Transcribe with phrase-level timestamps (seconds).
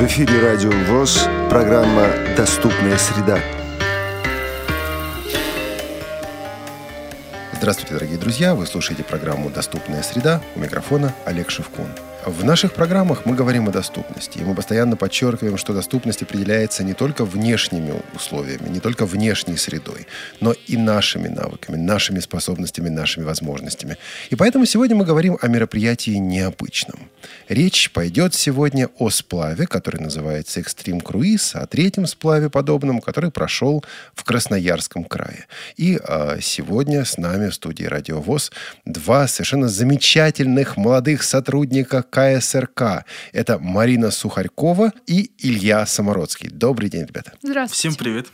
[0.00, 3.38] В эфире Радио ВОЗ, программа «Доступная среда».
[7.52, 8.54] Здравствуйте, дорогие друзья!
[8.54, 10.40] Вы слушаете программу «Доступная среда».
[10.56, 11.88] У микрофона Олег Шевкун.
[12.26, 16.92] В наших программах мы говорим о доступности, и мы постоянно подчеркиваем, что доступность определяется не
[16.92, 20.06] только внешними условиями, не только внешней средой,
[20.38, 23.96] но и нашими навыками, нашими способностями, нашими возможностями.
[24.28, 27.08] И поэтому сегодня мы говорим о мероприятии необычном.
[27.48, 33.82] Речь пойдет сегодня о сплаве, который называется «Экстрим Круиз», о третьем сплаве подобном, который прошел
[34.14, 35.46] в Красноярском крае.
[35.78, 38.52] И э, сегодня с нами в студии «Радио ВОЗ»
[38.84, 43.04] два совершенно замечательных молодых сотрудника КСРК.
[43.32, 46.50] Это Марина Сухарькова и Илья Самородский.
[46.50, 47.32] Добрый день, ребята.
[47.42, 47.78] Здравствуйте.
[47.78, 48.26] Всем привет.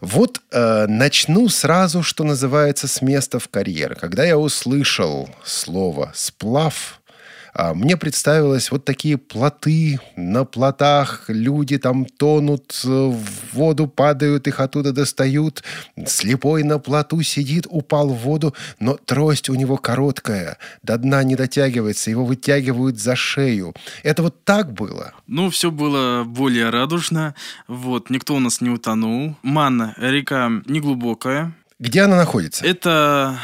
[0.00, 3.94] Вот э, начну сразу, что называется, с места в карьер.
[3.94, 7.00] Когда я услышал слово «сплав»,
[7.74, 14.58] мне представилось вот такие плоты, на плотах люди там тонут, э, в воду падают, их
[14.58, 15.62] оттуда достают.
[16.06, 21.36] Слепой на плоту сидит, упал в воду, но трость у него короткая, до дна не
[21.36, 23.72] дотягивается, его вытягивают за шею.
[24.02, 25.12] Это вот так было?
[25.28, 27.34] Ну, все было более радужно.
[27.68, 29.36] Вот, никто у нас не утонул.
[29.42, 31.52] Манна, река неглубокая.
[31.78, 32.64] Где она находится?
[32.64, 33.38] Это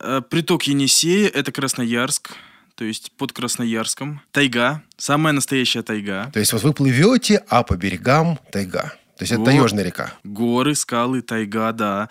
[0.00, 2.36] э, приток Енисея, это Красноярск
[2.76, 4.20] то есть под Красноярском.
[4.30, 6.30] Тайга, самая настоящая тайга.
[6.32, 8.94] То есть вот вы плывете, а по берегам тайга.
[9.16, 9.46] То есть это вот.
[9.46, 10.12] таежная река.
[10.24, 12.08] Горы, скалы, тайга, да.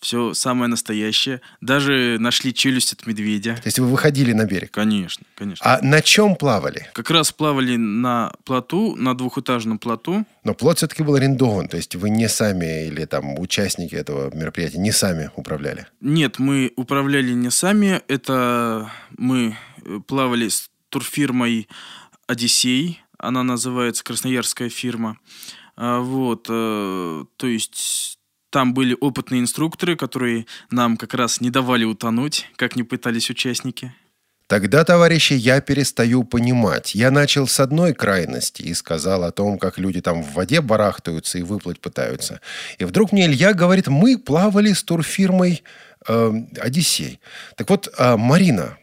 [0.00, 1.42] Все самое настоящее.
[1.60, 3.56] Даже нашли челюсть от медведя.
[3.56, 4.70] То есть вы выходили на берег?
[4.70, 5.64] Конечно, конечно.
[5.64, 6.88] А на чем плавали?
[6.94, 10.24] Как раз плавали на плоту, на двухэтажном плоту.
[10.42, 14.78] Но плот все-таки был арендован, то есть вы не сами или там участники этого мероприятия
[14.78, 15.86] не сами управляли?
[16.00, 18.00] Нет, мы управляли не сами.
[18.08, 19.56] Это мы
[20.06, 21.68] плавали с турфирмой
[22.26, 23.02] «Одиссей».
[23.18, 25.18] Она называется «Красноярская фирма».
[25.76, 28.18] А, вот, э, то есть
[28.50, 33.94] там были опытные инструкторы, которые нам как раз не давали утонуть, как не пытались участники.
[34.50, 36.96] Тогда, товарищи, я перестаю понимать.
[36.96, 41.38] Я начал с одной крайности и сказал о том, как люди там в воде барахтаются
[41.38, 42.40] и выплыть пытаются.
[42.78, 45.62] И вдруг мне Илья говорит, мы плавали с турфирмой
[46.08, 47.20] э, «Одиссей».
[47.54, 48.76] Так вот, э, Марина,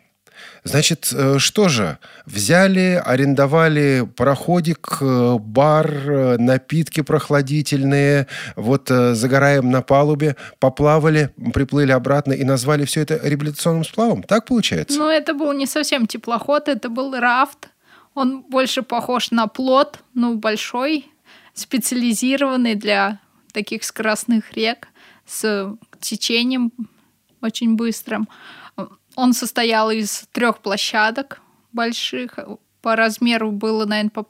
[0.63, 9.81] Значит, э, что же, взяли, арендовали пароходик, э, бар, э, напитки прохладительные, вот загораем на
[9.81, 14.23] палубе, поплавали, приплыли обратно и назвали все это революционным сплавом.
[14.23, 14.97] Так получается?
[14.97, 17.69] Ну, это был не совсем теплоход, это был рафт.
[18.13, 21.05] Он больше похож на плот, ну, большой,
[21.53, 23.19] специализированный для
[23.51, 24.87] таких скоростных рек
[25.25, 26.71] с течением
[27.41, 28.27] очень быстрым.
[29.17, 31.41] Он состоял из трех площадок
[31.73, 32.37] больших.
[32.83, 34.27] По размеру было, наверное, по...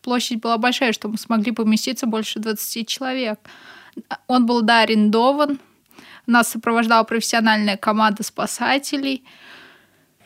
[0.00, 3.38] площадь была большая, чтобы мы смогли поместиться больше 20 человек.
[4.28, 5.60] Он был, да, арендован.
[6.26, 9.24] Нас сопровождала профессиональная команда спасателей.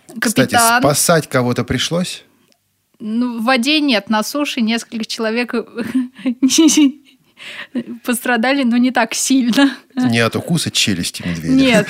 [0.06, 0.20] Капитан.
[0.20, 2.22] Кстати, спасать кого-то пришлось?
[3.00, 5.54] Ну, в воде нет, на суше несколько человек
[8.05, 9.77] пострадали, но не так сильно.
[9.95, 11.55] Не от укуса челюсти медведя?
[11.55, 11.89] Нет.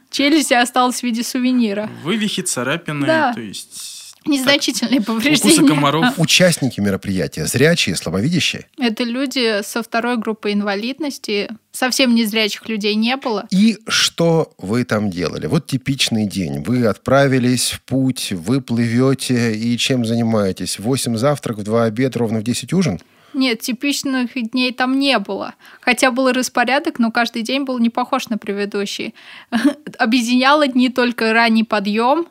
[0.10, 1.90] Челюсть осталась в виде сувенира.
[2.02, 3.32] Вывихи, царапины, да.
[3.32, 3.92] то есть...
[4.26, 5.54] Незначительные так, повреждения.
[5.54, 6.14] Укусы комаров.
[6.16, 8.66] Участники мероприятия зрячие, слабовидящие?
[8.78, 11.50] Это люди со второй группой инвалидности.
[11.72, 13.46] Совсем незрячих людей не было.
[13.50, 15.46] И что вы там делали?
[15.46, 16.62] Вот типичный день.
[16.62, 20.78] Вы отправились в путь, вы плывете и чем занимаетесь?
[20.78, 23.00] Восемь завтрак, в два обед, ровно в десять ужин?
[23.34, 25.54] Нет, типичных дней там не было.
[25.80, 29.14] Хотя был распорядок, но каждый день был не похож на предыдущий.
[29.98, 32.26] Объединяло дни только ранний подъем.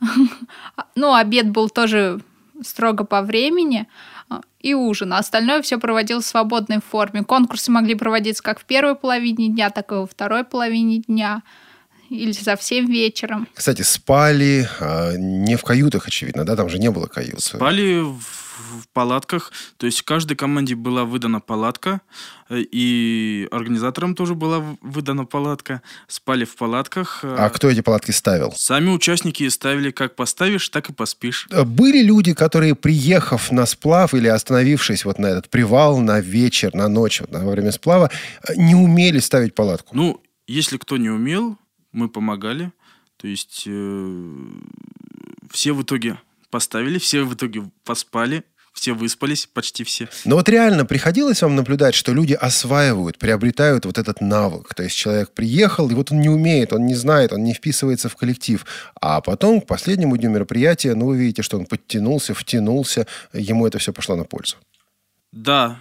[0.96, 2.20] Ну, обед был тоже
[2.62, 3.88] строго по времени
[4.60, 5.12] и ужин.
[5.12, 7.22] А остальное все проводилось в свободной форме.
[7.22, 11.42] Конкурсы могли проводиться как в первой половине дня, так и во второй половине дня
[12.10, 13.48] или совсем вечером.
[13.54, 16.56] Кстати, спали а, не в каютах, очевидно, да?
[16.56, 17.40] Там же не было кают.
[17.40, 19.52] Спали в в палатках.
[19.76, 22.00] То есть каждой команде была выдана палатка,
[22.48, 25.82] э, и организаторам тоже была выдана палатка.
[26.08, 27.20] Спали в палатках.
[27.22, 27.36] Э.
[27.38, 28.52] А кто эти палатки ставил?
[28.56, 31.46] Сами участники ставили, как поставишь, так и поспишь.
[31.50, 36.74] Э, были люди, которые, приехав на сплав или остановившись вот на этот привал, на вечер,
[36.74, 38.10] на ночь, вот, во время сплава,
[38.56, 39.96] не умели ставить палатку?
[39.96, 41.58] Ну, если кто не умел,
[41.92, 42.72] мы помогали.
[43.16, 44.36] То есть э,
[45.50, 46.18] все в итоге
[46.54, 50.08] поставили, все в итоге поспали, все выспались, почти все.
[50.24, 54.72] Но вот реально приходилось вам наблюдать, что люди осваивают, приобретают вот этот навык.
[54.72, 58.08] То есть человек приехал, и вот он не умеет, он не знает, он не вписывается
[58.08, 58.64] в коллектив.
[59.00, 63.78] А потом, к последнему дню мероприятия, ну, вы видите, что он подтянулся, втянулся, ему это
[63.78, 64.56] все пошло на пользу.
[65.32, 65.80] Да,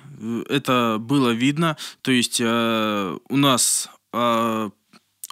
[0.50, 1.78] это было видно.
[2.02, 4.70] То есть э, у нас э,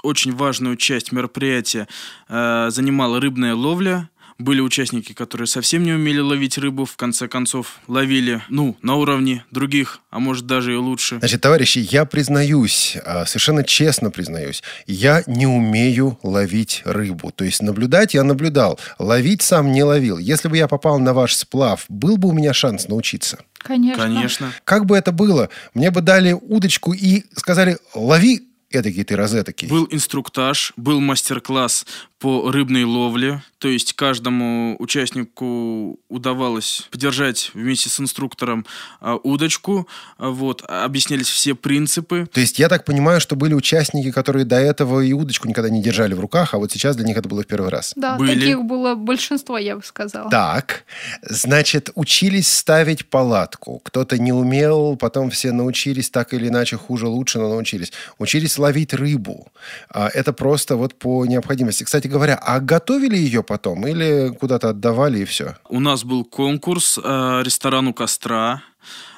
[0.04, 1.88] очень важную часть мероприятия
[2.30, 4.08] э, занимала рыбная ловля.
[4.42, 9.46] Были участники, которые совсем не умели ловить рыбу, в конце концов ловили, ну, на уровне
[9.52, 11.20] других, а может даже и лучше.
[11.20, 17.32] Значит, товарищи, я признаюсь, а, совершенно честно признаюсь, я не умею ловить рыбу.
[17.32, 20.18] То есть наблюдать я наблюдал, ловить сам не ловил.
[20.18, 23.44] Если бы я попал на ваш сплав, был бы у меня шанс научиться?
[23.60, 24.04] Конечно.
[24.04, 24.54] Конечно.
[24.64, 25.50] Как бы это было?
[25.76, 29.68] Мне бы дали удочку и сказали, лови эдакий ты розетокий.
[29.68, 31.86] Был инструктаж, был мастер-класс
[32.22, 33.42] по рыбной ловле.
[33.58, 38.66] То есть каждому участнику удавалось подержать вместе с инструктором
[39.02, 39.88] а, удочку.
[40.20, 42.28] Вот, объяснялись все принципы.
[42.32, 45.82] То есть я так понимаю, что были участники, которые до этого и удочку никогда не
[45.82, 47.94] держали в руках, а вот сейчас для них это было в первый раз.
[47.96, 48.40] Да, Были.
[48.40, 50.30] таких было большинство, я бы сказала.
[50.30, 50.84] Так,
[51.24, 53.80] значит, учились ставить палатку.
[53.80, 57.92] Кто-то не умел, потом все научились так или иначе, хуже, лучше, но научились.
[58.20, 59.52] Учились ловить рыбу.
[59.90, 61.84] А, Это просто вот по необходимости.
[61.84, 65.56] Кстати говоря, а готовили ее потом или куда-то отдавали и все?
[65.70, 68.62] У нас был конкурс э, «Ресторан костра»,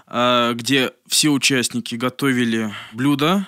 [0.07, 3.47] э, где все участники готовили блюда.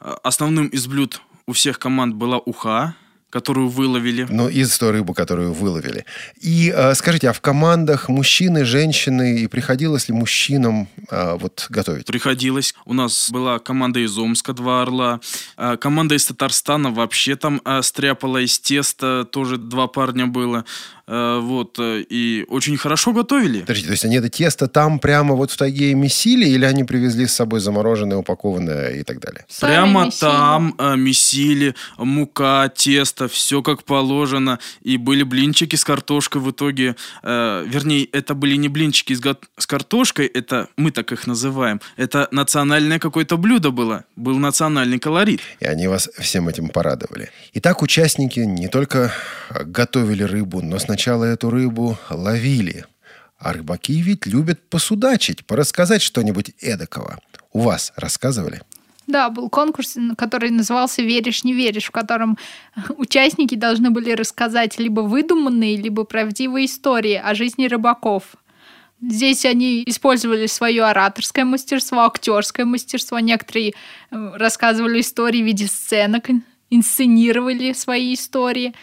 [0.00, 2.94] Э, Основным из блюд у всех команд была уха,
[3.30, 4.26] которую выловили.
[4.30, 6.04] Ну, из той рыбы, которую выловили.
[6.40, 12.06] И э, скажите, а в командах мужчины, женщины, и приходилось ли мужчинам э, вот готовить?
[12.06, 12.74] Приходилось.
[12.86, 15.20] У нас была команда из Омска, два орла.
[15.56, 19.24] А, Команда из Татарстана вообще там а, стряпала из теста.
[19.30, 20.64] Тоже два парня было.
[21.10, 21.78] А, Вот.
[21.78, 23.60] э, И очень хорошо готовили.
[23.60, 27.26] Подождите, то есть они это тесто там прямо вот в тайге месили, или они привезли
[27.26, 29.44] с собой замороженное, упакованное и так далее?
[29.48, 30.20] Сами Прямо месили.
[30.20, 34.58] там а, месили мука, тесто, все как положено.
[34.82, 36.94] И были блинчики с картошкой в итоге.
[37.22, 39.22] Э, вернее, это были не блинчики с,
[39.56, 41.80] с картошкой, это мы так их называем.
[41.96, 44.04] Это национальное какое-то блюдо было.
[44.16, 45.40] Был национальный колорит.
[45.60, 47.30] И они вас всем этим порадовали.
[47.54, 49.10] Итак, участники не только
[49.50, 52.84] э, готовили рыбу, но сначала эту рыбу ловили.
[53.38, 57.20] А рыбаки ведь любят посудачить, порассказать что-нибудь эдакого.
[57.52, 58.62] У вас рассказывали?
[59.06, 62.36] Да, был конкурс, который назывался «Веришь, не веришь», в котором
[62.96, 68.34] участники должны были рассказать либо выдуманные, либо правдивые истории о жизни рыбаков.
[69.00, 73.18] Здесь они использовали свое ораторское мастерство, актерское мастерство.
[73.20, 73.70] Некоторые
[74.10, 76.28] э, рассказывали истории в виде сценок,
[76.68, 78.74] инсценировали свои истории.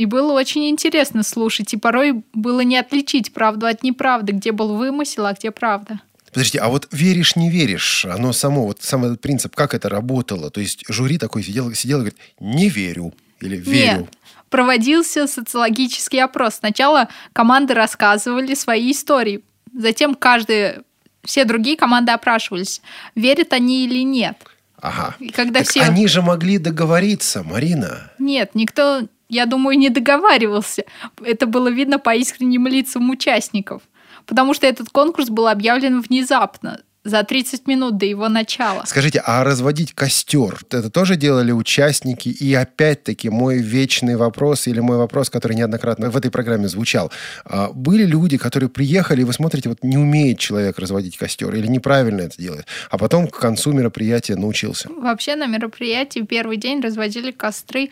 [0.00, 1.74] И было очень интересно слушать.
[1.74, 6.00] И порой было не отличить правду от неправды, где был вымысел, а где правда.
[6.32, 10.50] Подождите, а вот веришь, не веришь, оно само, вот сам этот принцип, как это работало?
[10.50, 13.98] То есть жюри такой сидел, сидел и говорит, не верю или верю.
[13.98, 14.10] Нет.
[14.48, 16.54] Проводился социологический опрос.
[16.54, 19.42] Сначала команды рассказывали свои истории.
[19.78, 20.76] Затем каждый,
[21.24, 22.80] все другие команды опрашивались,
[23.14, 24.38] верят они или нет.
[24.80, 25.14] Ага.
[25.18, 25.82] И когда Так все...
[25.82, 28.10] они же могли договориться, Марина.
[28.18, 30.84] Нет, никто, я думаю, не договаривался.
[31.24, 33.82] Это было видно по искренним лицам участников.
[34.26, 38.84] Потому что этот конкурс был объявлен внезапно, за 30 минут до его начала.
[38.86, 42.28] Скажите, а разводить костер, это тоже делали участники?
[42.28, 47.10] И опять-таки мой вечный вопрос, или мой вопрос, который неоднократно в этой программе звучал.
[47.44, 51.66] А, Были люди, которые приехали, и вы смотрите, вот не умеет человек разводить костер, или
[51.66, 54.90] неправильно это делает, а потом к концу мероприятия научился.
[54.90, 57.90] Вообще на мероприятии первый день разводили костры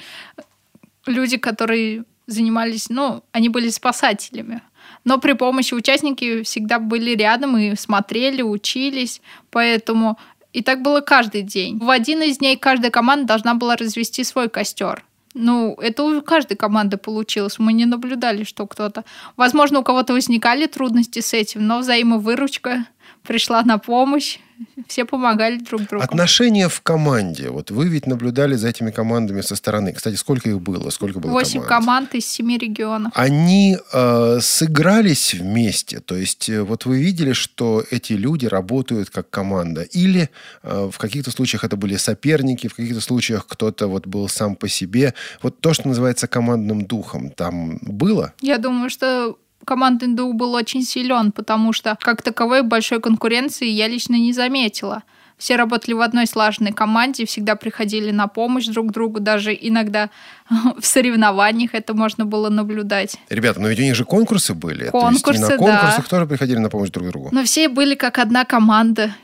[1.09, 4.63] люди, которые занимались, ну, они были спасателями.
[5.05, 10.19] Но при помощи участники всегда были рядом и смотрели, учились, поэтому
[10.53, 11.79] и так было каждый день.
[11.79, 15.05] В один из дней каждая команда должна была развести свой костер.
[15.35, 17.59] Ну, это у каждой команды получилось.
[17.59, 19.05] Мы не наблюдали, что кто-то...
[19.37, 22.87] Возможно, у кого-то возникали трудности с этим, но взаимовыручка
[23.23, 24.39] пришла на помощь.
[24.87, 26.05] Все помогали друг другу.
[26.05, 27.51] Отношения в команде.
[27.51, 29.93] Вот вы ведь наблюдали за этими командами со стороны.
[29.93, 30.91] Кстати, сколько их было?
[30.91, 31.69] Сколько было Восемь команд?
[31.69, 33.13] команд из семи регионов.
[33.15, 39.31] Они э, сыгрались вместе, то есть э, вот вы видели, что эти люди работают как
[39.31, 40.31] команда, или
[40.63, 44.69] э, в каких-то случаях это были соперники, в каких-то случаях кто-то вот был сам по
[44.69, 45.15] себе.
[45.43, 48.33] Вот то, что называется командным духом, там было?
[48.41, 49.37] Я думаю, что
[49.69, 55.03] командный дух был очень силен, потому что как таковой большой конкуренции я лично не заметила.
[55.37, 60.09] все работали в одной слаженной команде, всегда приходили на помощь друг другу, даже иногда
[60.81, 63.19] в соревнованиях это можно было наблюдать.
[63.29, 64.89] Ребята, но ведь у них же конкурсы были.
[64.89, 65.79] Конкурсы, То есть и на да.
[65.79, 67.29] конкурсах тоже приходили на помощь друг другу.
[67.31, 69.15] Но все были как одна команда.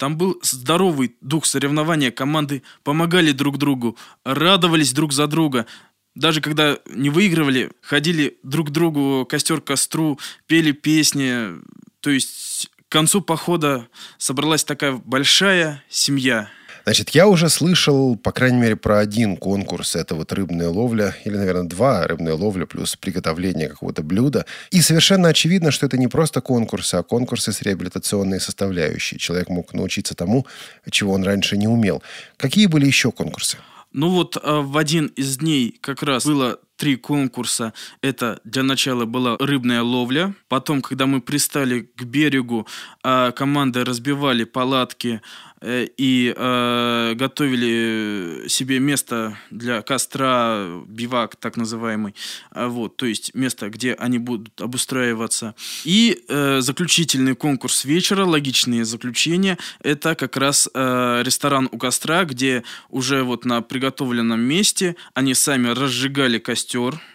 [0.00, 5.66] Там был здоровый дух соревнования, команды помогали друг другу, радовались друг за друга.
[6.14, 11.60] Даже когда не выигрывали, ходили друг к другу костер к костру, пели песни.
[12.00, 13.86] То есть к концу похода
[14.18, 16.48] собралась такая большая семья.
[16.84, 19.94] Значит, я уже слышал, по крайней мере, про один конкурс.
[19.94, 24.46] Это вот рыбная ловля, или, наверное, два рыбная ловля плюс приготовление какого-то блюда.
[24.70, 29.18] И совершенно очевидно, что это не просто конкурсы, а конкурсы с реабилитационной составляющей.
[29.18, 30.46] Человек мог научиться тому,
[30.90, 32.02] чего он раньше не умел.
[32.36, 33.58] Какие были еще конкурсы?
[33.92, 37.74] Ну вот э, в один из дней как раз было три конкурса.
[38.00, 40.34] Это для начала была рыбная ловля.
[40.48, 42.66] Потом, когда мы пристали к берегу,
[43.04, 45.20] э, команды разбивали палатки
[45.60, 52.14] э, и э, готовили себе место для костра, бивак так называемый.
[52.50, 55.54] А Вот, то есть место, где они будут обустраиваться.
[55.84, 62.62] И э, заключительный конкурс вечера, логичные заключения, это как раз э, ресторан у костра, где
[62.88, 66.69] уже вот на приготовленном месте они сами разжигали костер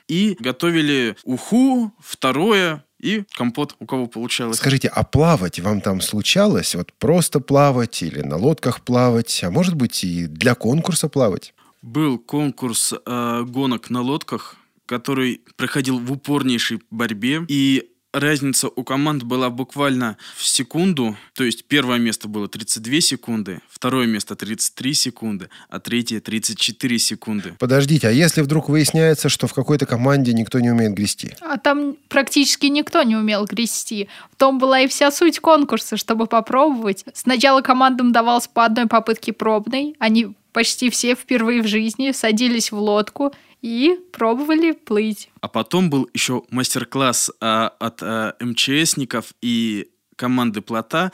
[0.07, 4.57] и готовили уху, второе и компот, у кого получалось.
[4.57, 6.75] Скажите, а плавать вам там случалось?
[6.75, 9.43] Вот просто плавать или на лодках плавать?
[9.43, 11.53] А может быть и для конкурса плавать?
[11.81, 17.45] Был конкурс э, гонок на лодках, который проходил в упорнейшей борьбе.
[17.47, 21.15] И разница у команд была буквально в секунду.
[21.33, 27.53] То есть первое место было 32 секунды, второе место 33 секунды, а третье 34 секунды.
[27.59, 31.33] Подождите, а если вдруг выясняется, что в какой-то команде никто не умеет грести?
[31.41, 34.09] А там практически никто не умел грести.
[34.31, 37.05] В том была и вся суть конкурса, чтобы попробовать.
[37.13, 39.95] Сначала командам давалось по одной попытке пробной.
[39.99, 45.29] Они почти все впервые в жизни садились в лодку и пробовали плыть.
[45.41, 51.11] А потом был еще мастер-класс а, от а, МЧСников и команды плота,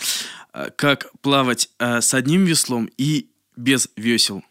[0.54, 4.44] а, как плавать а, с одним веслом и без весел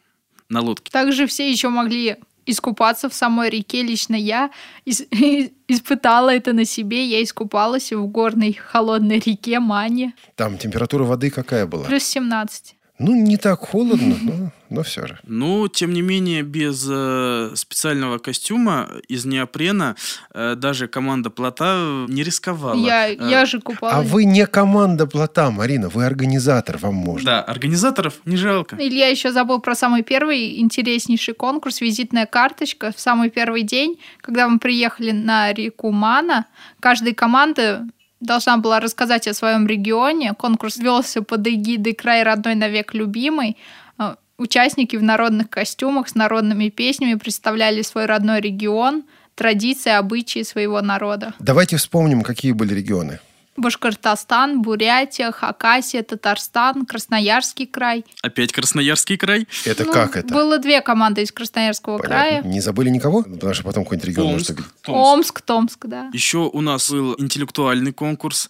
[0.48, 0.90] на лодке.
[0.90, 3.82] Также все еще могли искупаться в самой реке.
[3.82, 4.50] Лично я
[4.86, 5.06] ис-
[5.68, 7.06] испытала это на себе.
[7.06, 10.14] Я искупалась в горной холодной реке Мане.
[10.34, 11.84] Там температура воды какая была?
[11.84, 12.74] Плюс 17.
[13.00, 15.18] Ну, не так холодно, но, но все же.
[15.24, 19.96] Но, тем не менее, без э, специального костюма из неопрена
[20.34, 22.74] э, даже команда плота не рисковала.
[22.74, 23.96] Я, Э, я же купалась.
[23.96, 27.26] А вы не команда плота, Марина, вы организатор, вам можно.
[27.26, 28.76] Да, организаторов не жалко.
[28.78, 32.92] Илья еще забыл про самый первый интереснейший конкурс «Визитная карточка».
[32.94, 36.46] В самый первый день, когда мы приехали на реку Мана,
[36.80, 37.86] каждая команда
[38.20, 40.34] должна была рассказать о своем регионе.
[40.34, 43.56] Конкурс велся под эгидой «Край родной навек любимый».
[43.98, 49.02] Э, Участники в народных костюмах с народными песнями представляли свой родной регион,
[49.34, 51.34] традиции, обычаи своего народа.
[51.40, 53.20] Давайте вспомним, какие были регионы.
[53.56, 58.04] Башкортостан, Бурятия, Хакасия, Татарстан, Красноярский край.
[58.22, 59.46] Опять Красноярский край.
[59.64, 60.32] Это Ну, как это?
[60.32, 62.42] Было две команды из Красноярского края.
[62.42, 63.22] Не забыли никого?
[63.22, 64.62] Потому что потом какой-нибудь регион может Томск.
[64.62, 64.88] быть.
[64.88, 66.10] Омск, Томск, да.
[66.12, 68.48] Еще у нас был интеллектуальный конкурс,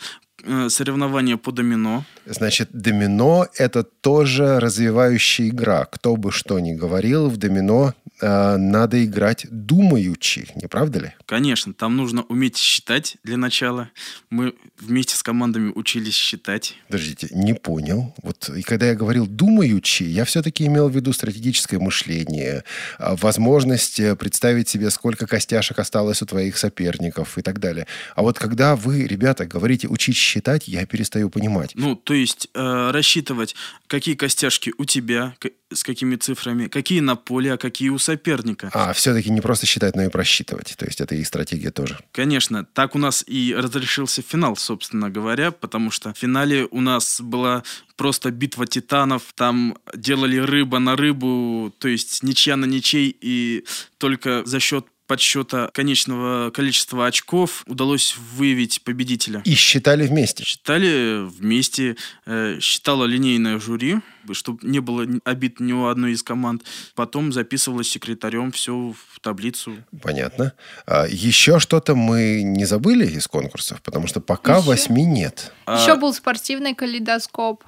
[0.69, 2.05] соревнования по домино.
[2.27, 5.85] Значит, домино– это тоже развивающая игра.
[5.85, 11.13] Кто бы что ни говорил, в домино э, надо играть думаючи, не правда ли?
[11.27, 13.91] Конечно, там нужно уметь считать для начала.
[14.31, 16.77] Мы вместе с командами учились считать.
[16.89, 18.15] Подождите, не понял.
[18.23, 22.65] Вот и когда я говорил думаючи, я все-таки имел в виду стратегическое мышление,
[22.99, 27.87] а, возможность э, представить себе, сколько костяшек осталось у твоих соперников и так далее.
[28.15, 31.73] А вот когда вы, ребята, говорите учить считать, я перестаю понимать.
[31.75, 33.55] Ну, то есть э, рассчитывать,
[33.87, 35.35] какие костяшки у тебя,
[35.73, 38.71] с какими цифрами, какие на поле, а какие у соперника.
[38.73, 40.75] А, все-таки не просто считать, но и просчитывать.
[40.77, 41.99] То есть это и стратегия тоже.
[42.13, 47.21] Конечно, так у нас и разрешился финал, собственно говоря, потому что в финале у нас
[47.21, 47.63] была
[47.97, 53.65] просто битва титанов, там делали рыба на рыбу, то есть ничья на ничей, и
[53.99, 59.43] только за счет подсчета конечного количества очков удалось выявить победителя.
[59.45, 60.45] И считали вместе.
[60.45, 63.97] Считали вместе, э, считало линейное жюри,
[64.31, 66.63] чтобы не было обид ни у одной из команд.
[66.95, 69.79] Потом записывалось секретарем все в таблицу.
[70.01, 70.53] Понятно.
[70.87, 74.69] А, еще что-то мы не забыли из конкурсов, потому что пока Еще?
[74.69, 75.53] восьми нет.
[75.67, 77.65] А, Еще был спортивный калейдоскоп.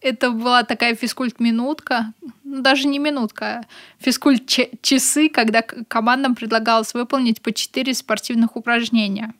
[0.00, 2.12] Это была такая физкульт-минутка,
[2.44, 3.62] ну, даже не минутка, а
[3.98, 9.34] физкульт-часы, когда командам предлагалось выполнить по четыре спортивных упражнения.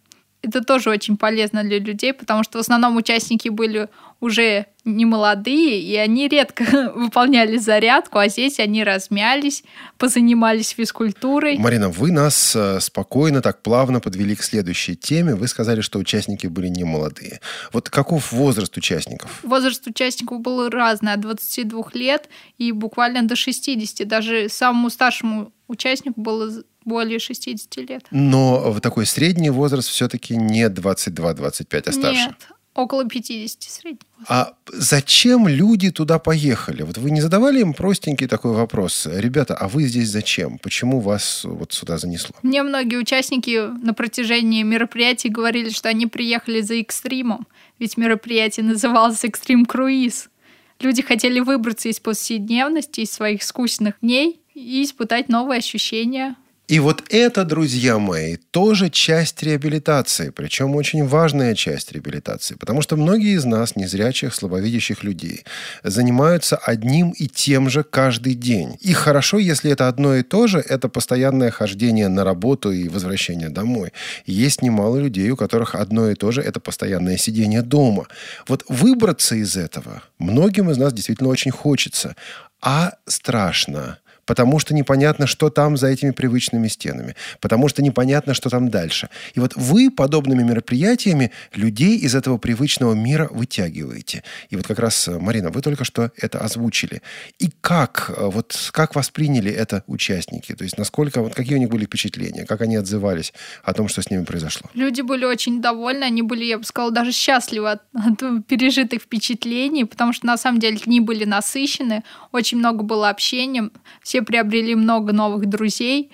[0.46, 3.88] Это тоже очень полезно для людей, потому что в основном участники были
[4.20, 9.64] уже не молодые, и они редко выполняли зарядку, а здесь они размялись,
[9.98, 11.58] позанимались физкультурой.
[11.58, 15.34] Марина, вы нас э, спокойно, так плавно подвели к следующей теме.
[15.34, 17.40] Вы сказали, что участники были не молодые.
[17.72, 19.40] Вот каков возраст участников?
[19.42, 24.06] Возраст участников был разный, от 22 лет и буквально до 60.
[24.06, 28.06] Даже самому старшему участнику было более 60 лет.
[28.10, 32.20] Но в такой средний возраст все-таки не 22-25, а старше.
[32.20, 34.30] Нет, около 50 средний возраст.
[34.30, 36.82] А зачем люди туда поехали?
[36.82, 39.06] Вот вы не задавали им простенький такой вопрос.
[39.12, 40.58] Ребята, а вы здесь зачем?
[40.58, 42.34] Почему вас вот сюда занесло?
[42.42, 47.46] Мне многие участники на протяжении мероприятий говорили, что они приехали за экстримом,
[47.78, 50.30] ведь мероприятие называлось «Экстрим Круиз».
[50.78, 56.36] Люди хотели выбраться из повседневности, из своих скучных дней и испытать новые ощущения,
[56.68, 62.96] И вот это, друзья мои, тоже часть реабилитации, причем очень важная часть реабилитации, потому что
[62.96, 65.44] многие из нас, незрячих, слабовидящих людей,
[65.84, 68.76] занимаются одним и тем же каждый день.
[68.80, 73.48] И хорошо, если это одно и то же, это постоянное хождение на работу и возвращение
[73.48, 73.92] домой.
[74.24, 78.08] Есть немало людей, у которых одно и то же это постоянное сидение дома.
[78.48, 82.16] Вот выбраться из этого многим из нас действительно очень хочется,
[82.60, 88.50] а страшно потому что непонятно, что там за этими привычными стенами, потому что непонятно, что
[88.50, 89.08] там дальше.
[89.34, 94.22] И вот вы подобными мероприятиями людей из этого привычного мира вытягиваете.
[94.50, 97.02] И вот как раз, э, Марина, вы только что это озвучили.
[97.38, 100.54] И как, э, вот как восприняли это участники?
[100.54, 104.02] То есть насколько, вот какие у них были впечатления, как они отзывались о том, что
[104.02, 104.68] с ними произошло?
[104.74, 109.84] Люди были очень довольны, они были, я бы сказала, даже счастливы от, от пережитых впечатлений,
[109.84, 112.02] потому что на самом деле дни были насыщены,
[112.32, 113.70] очень много было общения,
[114.02, 116.10] все приобрели много новых друзей,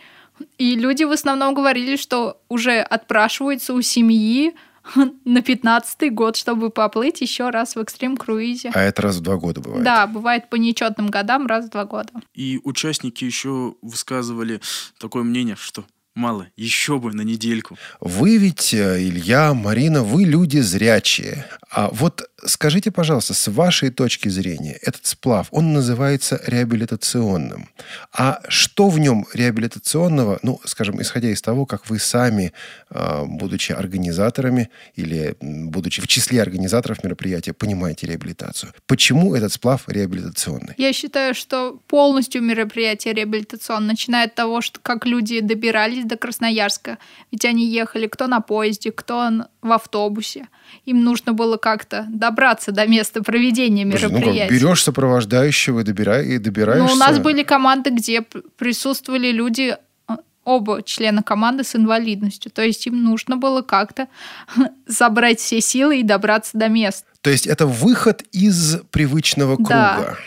[0.59, 4.54] и люди в основном говорили, что уже отпрашиваются у семьи
[5.25, 8.71] на 15-й год, чтобы поплыть еще раз в экстрим-круизе.
[8.75, 9.85] А это раз в два года бывает?
[9.85, 12.12] Да, бывает по нечетным годам раз в два года.
[12.35, 14.61] И участники еще высказывали
[14.99, 17.78] такое мнение, что мало, еще бы на недельку.
[18.00, 21.47] Вы ведь, э, Илья, Марина, вы люди зрячие.
[21.71, 27.68] А вот скажите, пожалуйста, с вашей точки зрения, этот сплав, он называется реабилитационным.
[28.12, 32.52] А что в нем реабилитационного, ну, скажем, исходя из того, как вы сами,
[32.90, 38.72] э, будучи организаторами или будучи в числе организаторов мероприятия, понимаете реабилитацию?
[38.87, 40.74] Почему этот сплав реабилитационный?
[40.78, 46.98] Я считаю, что полностью мероприятие реабилитационное начиная от того, что как люди добирались до Красноярска.
[47.31, 50.48] Ведь они ехали кто на поезде, кто в автобусе.
[50.87, 52.32] Им нужно было как-то добраться
[52.73, 54.55] до места проведения Подожди, ну как, мероприятия.
[54.55, 56.87] берешь сопровождающего и, добира- и добираешься?
[56.88, 59.77] Ну, у нас были команды, где присутствовали люди,
[60.09, 60.12] э,
[60.45, 62.51] оба члена команды с инвалидностью.
[62.51, 64.09] То есть им нужно было как-то
[64.87, 67.07] забрать все силы и добраться до места.
[67.21, 69.95] То есть это выход из привычного Да.
[69.97, 70.18] круга.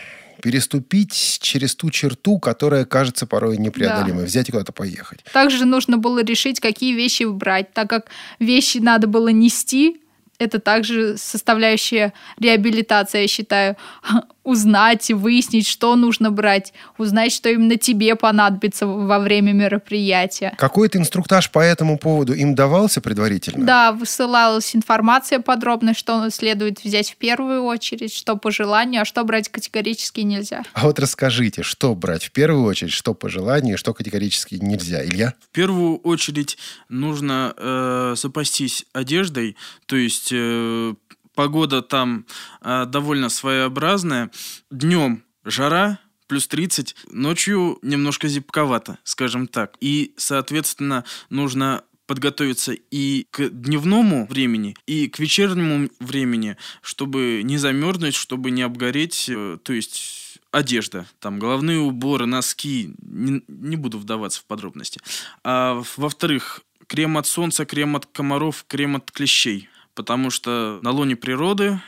[0.42, 4.26] Переступить через ту черту, которая кажется порой непреодолимой.
[4.26, 5.24] Взять и куда-то поехать.
[5.34, 8.06] Также нужно было решить, какие вещи брать, так как
[8.40, 10.02] вещи надо было нести.
[10.38, 13.78] Это также составляющая реабилитации, я считаю.
[14.46, 16.72] Узнать и выяснить, что нужно брать.
[16.98, 20.54] Узнать, что именно тебе понадобится во время мероприятия.
[20.58, 23.66] Какой-то инструктаж по этому поводу им давался предварительно?
[23.66, 29.24] Да, высылалась информация подробная, что следует взять в первую очередь, что по желанию, а что
[29.24, 30.64] брать категорически нельзя.
[30.74, 35.04] А вот расскажите, что брать в первую очередь, что по желанию, что категорически нельзя.
[35.04, 35.34] Илья?
[35.50, 40.94] В первую очередь нужно э, запастись одеждой, то есть э,
[41.36, 42.26] погода там
[42.62, 44.32] э, довольно своеобразная.
[44.72, 49.76] Днем жара, плюс 30, ночью немножко зябковато, скажем так.
[49.80, 58.16] И, соответственно, нужно подготовиться и к дневному времени, и к вечернему времени, чтобы не замерзнуть,
[58.16, 64.40] чтобы не обгореть, э, то есть одежда, там головные уборы, носки, не, не буду вдаваться
[64.42, 65.02] в подробности.
[65.44, 71.16] А во-вторых, крем от солнца, крем от комаров, крем от клещей, потому что на лоне
[71.16, 71.82] природы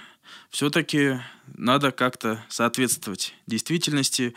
[0.50, 1.20] все-таки
[1.56, 4.34] надо как-то соответствовать действительности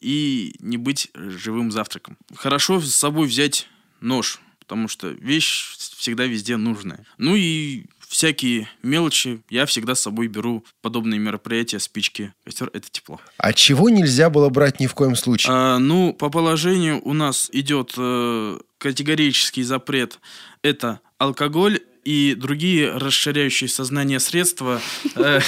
[0.00, 2.18] и не быть живым завтраком.
[2.34, 3.68] Хорошо с собой взять
[4.00, 7.06] нож, потому что вещь всегда везде нужная.
[7.18, 12.34] Ну и всякие мелочи я всегда с собой беру подобные мероприятия, спички.
[12.44, 13.20] Костер— это тепло.
[13.38, 15.52] А чего нельзя было брать ни в коем случае?
[15.52, 20.18] А, ну, по положению у нас идет э, категорический запрет.
[20.62, 24.80] Это алкоголь и другие расширяющие сознание средства.
[25.14, 25.40] Э,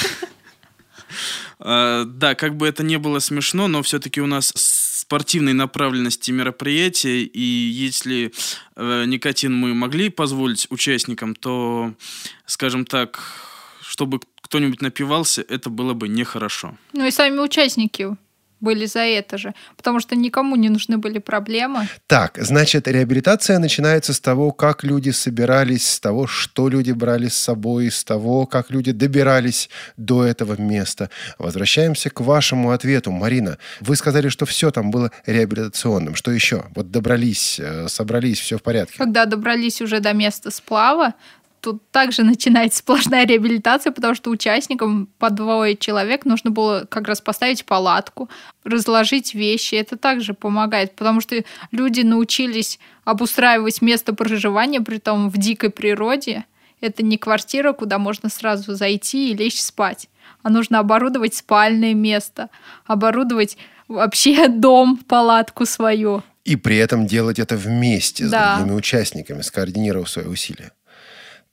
[1.60, 4.52] э, Да, как бы это не было смешно, но все-таки у нас
[5.04, 8.32] спортивной направленности мероприятия, и если
[8.74, 11.92] э, никотин мы могли позволить участникам, то,
[12.46, 13.20] скажем так,
[13.82, 16.76] чтобы кто-нибудь напивался, это было бы нехорошо.
[16.92, 18.16] Ну и сами участники
[18.64, 21.88] были за это же, потому что никому не нужны были проблемы.
[22.06, 27.34] Так, значит, реабилитация начинается с того, как люди собирались, с того, что люди брали с
[27.34, 31.10] собой, с того, как люди добирались до этого места.
[31.38, 33.58] Возвращаемся к вашему ответу, Марина.
[33.80, 36.14] Вы сказали, что все там было реабилитационным.
[36.14, 36.64] Что еще?
[36.74, 38.98] Вот добрались, э, собрались, все в порядке.
[38.98, 41.14] Когда добрались уже до места сплава,
[41.64, 47.20] тут также начинается сплошная реабилитация, потому что участникам по двое человек нужно было как раз
[47.20, 48.28] поставить палатку,
[48.64, 49.74] разложить вещи.
[49.74, 56.44] Это также помогает, потому что люди научились обустраивать место проживания, при том в дикой природе.
[56.80, 60.08] Это не квартира, куда можно сразу зайти и лечь спать,
[60.42, 62.50] а нужно оборудовать спальное место,
[62.84, 63.56] оборудовать
[63.88, 66.22] вообще дом, палатку свою.
[66.44, 68.56] И при этом делать это вместе с Да.
[68.58, 70.72] другими участниками, скоординировав свои усилия.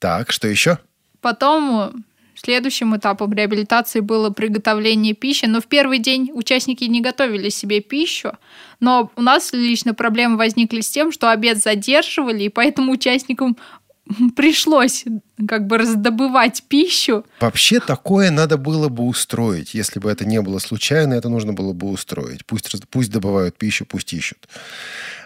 [0.01, 0.79] Так, что еще?
[1.21, 5.45] Потом следующим этапом реабилитации было приготовление пищи.
[5.45, 8.31] Но в первый день участники не готовили себе пищу.
[8.79, 13.57] Но у нас лично проблемы возникли с тем, что обед задерживали, и поэтому участникам
[14.35, 15.05] пришлось
[15.47, 17.23] как бы раздобывать пищу.
[17.39, 19.75] Вообще такое надо было бы устроить.
[19.75, 22.43] Если бы это не было случайно, это нужно было бы устроить.
[22.47, 24.47] Пусть, пусть добывают пищу, пусть ищут.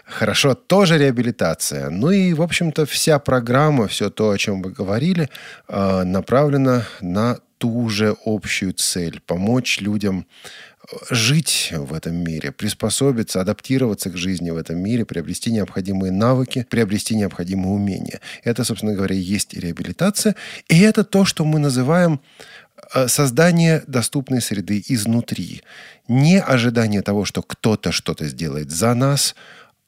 [0.06, 1.90] Хорошо, тоже реабилитация.
[1.90, 5.28] Ну и, в общем-то, вся программа, все то, о чем вы говорили,
[5.68, 10.26] э, направлена на ту же общую цель– помочь людям
[10.80, 16.64] э, жить в этом мире, приспособиться, адаптироваться к жизни в этом мире, приобрести необходимые навыки,
[16.70, 18.20] приобрести необходимые умения.
[18.44, 20.36] Это, собственно говоря, и есть реабилитация.
[20.68, 22.20] И это то, что мы называем
[22.94, 25.62] э, создание доступной среды изнутри.
[26.06, 29.34] Не ожидание того, что кто-то что-то сделает за нас,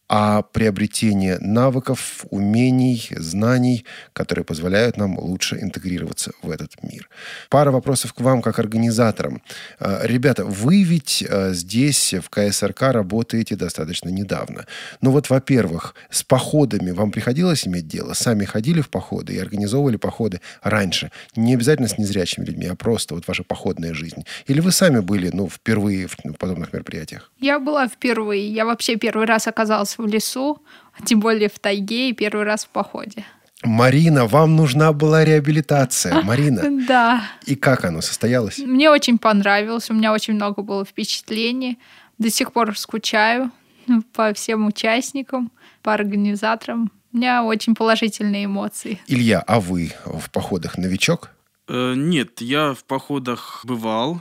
[0.08, 7.08] а приобретение навыков, умений, знаний, которые позволяют нам лучше интегрироваться в этот мир.
[7.50, 9.42] Пара вопросов к вам, как организаторам.
[9.80, 14.66] Э, Ребята, вы ведь э, здесь, в КСРК, работаете достаточно недавно.
[15.00, 18.14] Ну вот, во-первых, с походами вам приходилось иметь дело?
[18.14, 21.10] Сами ходили в походы и организовывали походы раньше?
[21.36, 24.24] Не обязательно с незрячими людьми, а просто вот ваша походная жизнь.
[24.46, 27.30] Или вы сами были, ну, впервые в в подобных мероприятиях?
[27.40, 28.52] Я была впервые.
[28.52, 30.62] Я вообще первый раз оказалась в лесу,
[30.98, 33.24] а тем более в тайге, и первый раз в походе.
[33.64, 36.22] Марина, вам нужна была реабилитация.
[36.22, 37.22] Марина, Да.
[37.44, 38.58] и как оно состоялось?
[38.58, 41.78] Мне очень понравилось, у меня очень много было впечатлений.
[42.18, 43.50] До сих пор скучаю
[43.86, 45.50] ну, по всем участникам,
[45.82, 46.90] по организаторам.
[47.12, 49.00] У меня очень положительные эмоции.
[49.06, 51.30] Илья, а вы в походах новичок?
[51.66, 54.20] Э, Нет, я в походах бывал,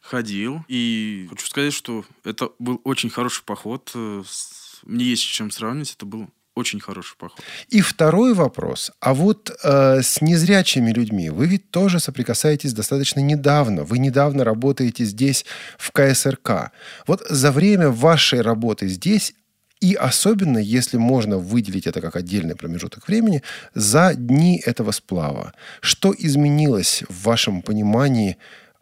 [0.00, 3.90] ходил, и хочу сказать, что это был очень хороший поход.
[3.94, 7.40] Э, с- Мне есть с чем сравнить, это был очень хороший поход.
[7.68, 8.90] И второй вопрос.
[9.00, 13.84] А вот э, с незрячими людьми вы ведь тоже соприкасаетесь достаточно недавно.
[13.84, 15.44] Вы недавно работаете здесь,
[15.78, 16.72] в КСРК.
[17.06, 19.34] Вот за время вашей работы здесь
[19.80, 23.42] и особенно, если можно выделить это как отдельный промежуток времени,
[23.74, 25.54] за дни этого сплава.
[25.80, 28.36] Что изменилось в вашем понимании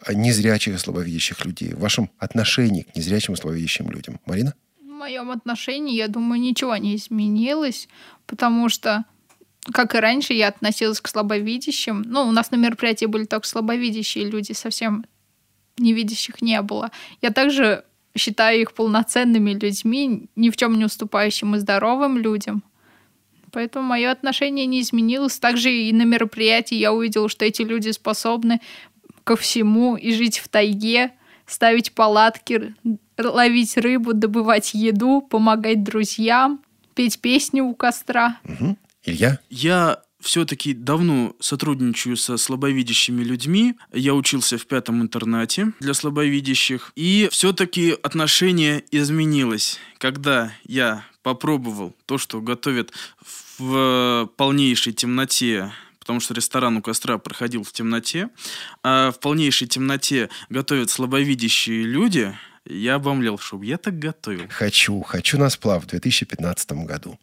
[0.07, 4.21] э, незрячих и слабовидящих людей, в вашем отношении к незрячим и слабовидящим людям?
[4.25, 4.55] Марина?
[4.97, 7.89] Моем отношении, я думаю, ничего не изменилось,
[8.27, 9.05] потому что,
[9.73, 12.03] как и раньше, я относилась к слабовидящим.
[12.03, 15.05] Ну, у нас на мероприятии были только слабовидящие люди, совсем
[15.79, 16.91] невидящих не было.
[17.21, 17.85] Я также
[18.17, 22.63] считаю их полноценными людьми, ни в чем не уступающим и здоровым людям.
[23.53, 25.39] Поэтому мое отношение не изменилось.
[25.39, 28.61] Также и на мероприятии я увидела, что эти люди способны
[29.25, 31.13] ко всему и жить в тайге,
[31.47, 32.75] ставить палатки,
[33.19, 36.61] ловить рыбу, добывать еду, помогать друзьям,
[36.95, 38.39] петь песни у костра.
[38.45, 38.77] Мгм.
[39.05, 39.39] Илья?
[39.51, 43.75] Я все-таки давно сотрудничаю со слабовидящими людьми.
[43.93, 46.93] Я учился в пятом интернате для слабовидящих.
[46.97, 52.93] И все-таки отношение изменилось, когда я попробовал то, что готовят
[53.59, 58.29] в полнейшей темноте потому что ресторан у костра проходил в темноте,
[58.85, 62.33] а в полнейшей темноте готовят слабовидящие люди,
[62.69, 64.47] я обомлел, чтобы я так готовил.
[64.49, 67.19] Хочу, хочу на сплав в 2015 году.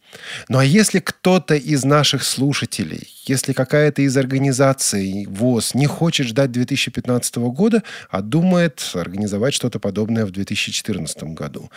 [0.48, 6.50] Ну а если кто-то из наших слушателей, если какая-то из организаций ВОЗ не хочет ждать
[6.50, 11.70] 2015 года, а думает организовать что-то подобное в 2014 году,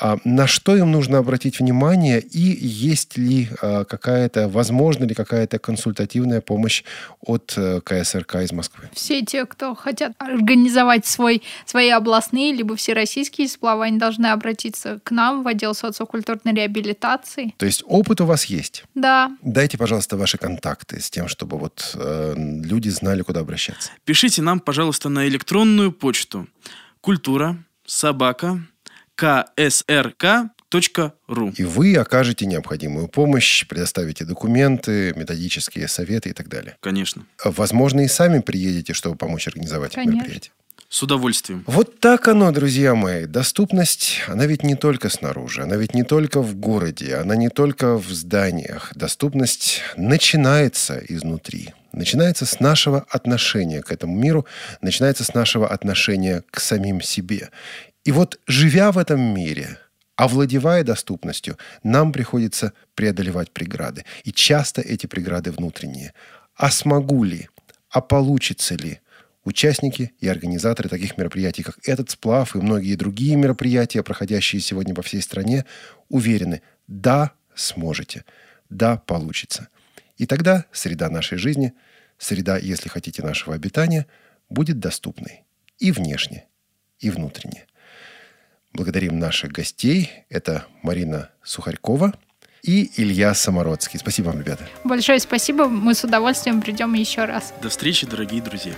[0.00, 5.58] а на что им нужно обратить внимание и есть ли а, какая-то, возможно ли какая-то
[5.58, 6.84] консультативная помощь
[7.20, 8.90] от э, КСРК из Москвы?
[8.92, 14.98] Все те, кто хотят организовать свой, свои областные либо всероссийские российские сплавы, они должны обратиться
[15.04, 17.54] к нам в отдел социокультурной реабилитации.
[17.58, 18.84] То есть опыт у вас есть?
[18.94, 19.30] Да.
[19.40, 23.90] Дайте, пожалуйста, ваши контакты с тем, чтобы вот э, люди знали, куда обращаться.
[24.04, 26.48] Пишите нам, пожалуйста, на электронную почту
[27.00, 28.60] культура собака
[29.14, 30.50] КСРК
[31.28, 31.52] ру.
[31.56, 36.76] И вы окажете необходимую помощь, предоставите документы, методические советы и так далее.
[36.80, 37.24] Конечно.
[37.44, 40.16] Возможно, и сами приедете, чтобы помочь организовать Конечно.
[40.16, 40.52] мероприятие.
[40.88, 41.64] С удовольствием.
[41.66, 43.26] Вот так оно, друзья мои.
[43.26, 47.98] Доступность, она ведь не только снаружи, она ведь не только в городе, она не только
[47.98, 48.92] в зданиях.
[48.94, 51.74] Доступность начинается изнутри.
[51.92, 54.46] Начинается с нашего отношения к этому миру,
[54.82, 57.50] начинается с нашего отношения к самим себе.
[58.04, 59.78] И вот живя в этом мире,
[60.16, 64.04] овладевая доступностью, нам приходится преодолевать преграды.
[64.24, 66.12] И часто эти преграды внутренние.
[66.54, 67.48] А смогу ли?
[67.90, 69.00] А получится ли?
[69.44, 75.02] Участники и организаторы таких мероприятий, как этот сплав и многие другие мероприятия, проходящие сегодня по
[75.02, 75.66] всей стране,
[76.08, 78.24] уверены, да, сможете,
[78.70, 79.68] да, получится.
[80.16, 81.74] И тогда среда нашей жизни,
[82.16, 84.06] среда, если хотите, нашего обитания,
[84.48, 85.42] будет доступной
[85.78, 86.46] и внешне,
[86.98, 87.66] и внутренне.
[88.72, 90.10] Благодарим наших гостей.
[90.30, 92.14] Это Марина Сухарькова
[92.62, 93.98] и Илья Самородский.
[93.98, 94.66] Спасибо вам, ребята.
[94.84, 95.68] Большое спасибо.
[95.68, 97.52] Мы с удовольствием придем еще раз.
[97.62, 98.72] До встречи, дорогие друзья.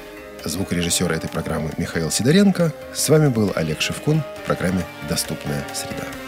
[0.49, 2.73] Звукорежиссер этой программы Михаил Сидоренко.
[2.95, 6.26] С вами был Олег Шевкун в программе «Доступная среда».